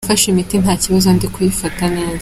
[0.03, 2.19] Nafashe imiti nta kibazo ndi kuyifata neza.